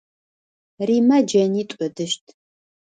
[0.87, 2.23] Римэ джэнитӏу ыдыщт.